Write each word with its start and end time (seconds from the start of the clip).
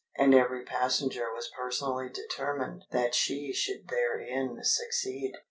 And 0.17 0.33
every 0.33 0.65
passenger 0.65 1.31
was 1.31 1.51
personally 1.55 2.09
determined 2.09 2.85
that 2.89 3.13
she 3.13 3.53
should 3.53 3.87
therein 3.87 4.57
succeed. 4.63 5.35